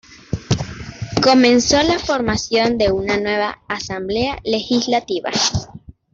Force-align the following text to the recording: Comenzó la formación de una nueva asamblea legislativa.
Comenzó 1.21 1.77
la 1.83 1.99
formación 1.99 2.79
de 2.79 2.91
una 2.91 3.17
nueva 3.19 3.59
asamblea 3.67 4.39
legislativa. 4.43 5.29